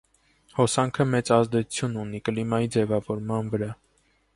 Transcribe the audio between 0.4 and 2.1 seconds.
Հոսանքը մեծ ազդեցություն